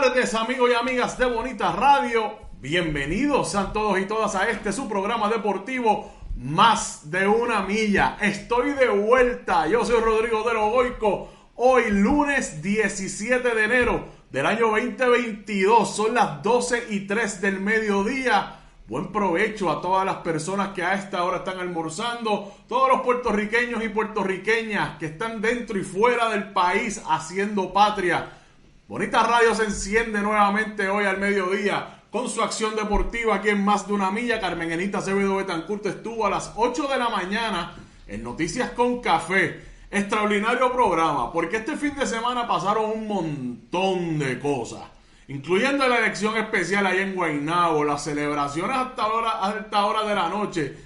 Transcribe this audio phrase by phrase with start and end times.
[0.00, 2.32] tardes, amigos y amigas de Bonita Radio.
[2.60, 8.16] Bienvenidos sean todos y todas a este su programa deportivo Más de una milla.
[8.20, 9.68] Estoy de vuelta.
[9.68, 11.28] Yo soy Rodrigo de Logoico.
[11.54, 15.94] Hoy lunes 17 de enero del año 2022.
[15.94, 18.62] Son las 12 y 3 del mediodía.
[18.88, 23.84] Buen provecho a todas las personas que a esta hora están almorzando, todos los puertorriqueños
[23.84, 28.40] y puertorriqueñas que están dentro y fuera del país haciendo patria.
[28.86, 33.86] Bonita Radio se enciende nuevamente hoy al mediodía con su acción deportiva aquí en Más
[33.86, 34.38] de una Milla.
[34.38, 37.74] Carmen Enita Acevedo Betancourt estuvo a las 8 de la mañana
[38.06, 39.64] en Noticias con Café.
[39.90, 44.82] Extraordinario programa, porque este fin de semana pasaron un montón de cosas,
[45.28, 50.28] incluyendo la elección especial ahí en Guaynabo, las celebraciones hasta hora, hasta hora de la
[50.28, 50.76] noche,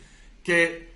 [0.45, 0.88] que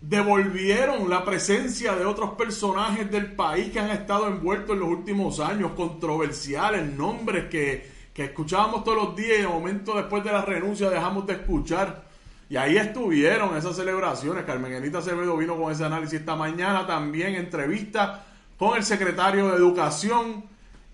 [0.00, 5.40] devolvieron la presencia de otros personajes del país que han estado envueltos en los últimos
[5.40, 10.42] años, controversiales, nombres que, que escuchábamos todos los días y de momento después de la
[10.42, 12.08] renuncia dejamos de escuchar.
[12.50, 14.44] Y ahí estuvieron esas celebraciones.
[14.44, 16.86] Carmen Enita Acevedo vino con ese análisis esta mañana.
[16.86, 18.24] También entrevista
[18.58, 20.44] con el secretario de Educación.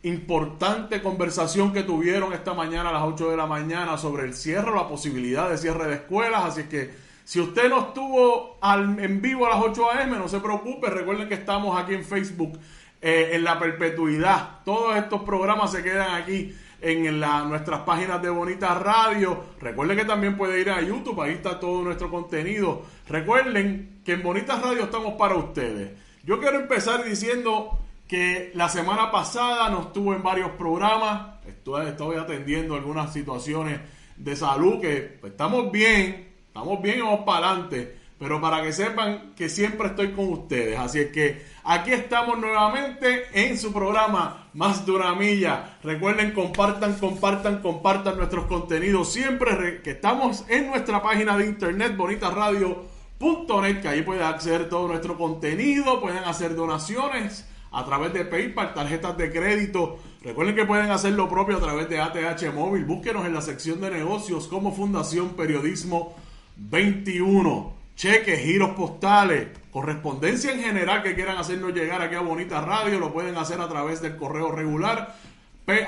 [0.03, 4.75] Importante conversación que tuvieron esta mañana a las 8 de la mañana sobre el cierre,
[4.75, 6.45] la posibilidad de cierre de escuelas.
[6.45, 10.41] Así que si usted no estuvo al, en vivo a las 8 a.m., no se
[10.41, 10.91] preocupe.
[10.91, 12.59] Recuerden que estamos aquí en Facebook
[13.01, 14.63] eh, en la perpetuidad.
[14.65, 19.43] Todos estos programas se quedan aquí en la, nuestras páginas de Bonita Radio.
[19.59, 22.83] Recuerden que también puede ir a YouTube, ahí está todo nuestro contenido.
[23.09, 25.93] Recuerden que en Bonita Radio estamos para ustedes.
[26.25, 32.75] Yo quiero empezar diciendo que la semana pasada nos estuvo en varios programas, estoy atendiendo
[32.75, 33.81] algunas situaciones
[34.17, 38.73] de salud que pues, estamos bien, estamos bien y vamos para adelante pero para que
[38.73, 40.79] sepan que siempre estoy con ustedes.
[40.79, 45.77] Así es que aquí estamos nuevamente en su programa Más de una milla.
[45.83, 49.13] Recuerden, compartan, compartan, compartan nuestros contenidos.
[49.13, 55.19] Siempre que estamos en nuestra página de internet, bonitasradio.net, que ahí pueden acceder todo nuestro
[55.19, 59.99] contenido, pueden hacer donaciones a través de PayPal, tarjetas de crédito.
[60.23, 62.85] Recuerden que pueden hacer lo propio a través de ATH Móvil.
[62.85, 66.15] Búsquenos en la sección de negocios como Fundación Periodismo
[66.57, 72.99] 21 cheques, giros postales, correspondencia en general que quieran hacernos llegar aquí a Bonita Radio,
[72.99, 75.17] lo pueden hacer a través del correo regular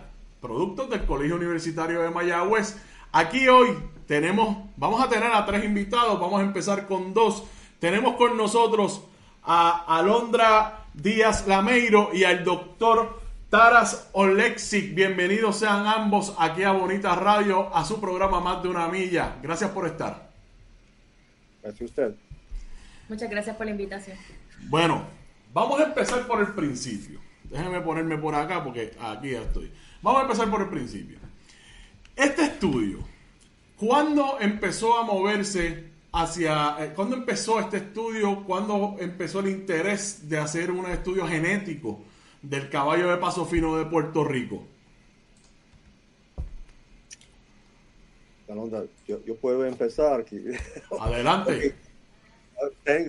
[0.43, 2.75] productos del Colegio Universitario de Mayagüez.
[3.13, 7.45] Aquí hoy tenemos, vamos a tener a tres invitados, vamos a empezar con dos.
[7.79, 9.03] Tenemos con nosotros
[9.41, 14.93] a Alondra Díaz Lameiro y al doctor Taras Olexic.
[14.93, 19.37] Bienvenidos sean ambos aquí a Bonita Radio, a su programa Más de una Milla.
[19.41, 20.29] Gracias por estar.
[21.61, 22.15] Gracias a usted.
[23.07, 24.17] Muchas gracias por la invitación.
[24.63, 25.05] Bueno,
[25.53, 27.21] vamos a empezar por el principio.
[27.53, 29.71] Déjenme ponerme por acá porque aquí ya estoy.
[30.01, 31.19] Vamos a empezar por el principio.
[32.15, 32.97] Este estudio,
[33.77, 40.39] ¿cuándo empezó a moverse hacia eh, cuándo empezó este estudio, cuándo empezó el interés de
[40.39, 42.01] hacer un estudio genético
[42.41, 44.63] del caballo de paso fino de Puerto Rico.
[49.07, 50.43] Yo, yo puedo empezar aquí.
[50.99, 51.75] Adelante.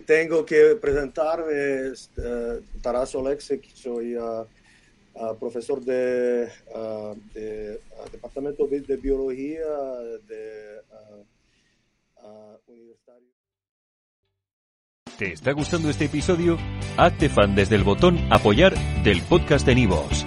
[0.06, 4.46] tengo que presentarme, uh, Taraso Alexic, soy uh,
[5.38, 6.48] profesor de,
[7.32, 7.80] de
[8.10, 9.64] Departamento de, de, Biología
[10.26, 10.80] de
[12.66, 13.28] Universitario.
[15.18, 16.58] ¿Te está gustando este episodio?
[16.96, 18.74] Hazte fan desde el botón apoyar
[19.04, 20.26] del podcast de Nivos.